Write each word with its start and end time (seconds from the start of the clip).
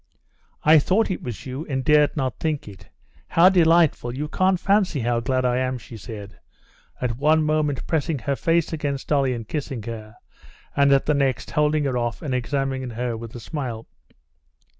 "I 0.63 0.79
thought 0.79 1.11
it 1.11 1.21
was 1.21 1.45
you 1.45 1.63
and 1.67 1.85
dared 1.85 2.17
not 2.17 2.39
think 2.39 2.67
it. 2.67 2.89
How 3.27 3.49
delightful! 3.49 4.15
You 4.15 4.27
can't 4.29 4.59
fancy 4.59 5.01
how 5.01 5.19
glad 5.19 5.45
I 5.45 5.57
am!" 5.59 5.77
she 5.77 5.95
said, 5.95 6.39
at 6.99 7.19
one 7.19 7.43
moment 7.43 7.85
pressing 7.85 8.17
her 8.17 8.35
face 8.35 8.73
against 8.73 9.09
Dolly 9.09 9.35
and 9.35 9.47
kissing 9.47 9.83
her, 9.83 10.15
and 10.75 10.91
at 10.91 11.05
the 11.05 11.13
next 11.13 11.51
holding 11.51 11.83
her 11.83 11.99
off 11.99 12.23
and 12.23 12.33
examining 12.33 12.89
her 12.89 13.15
with 13.15 13.35
a 13.35 13.39
smile. 13.39 13.85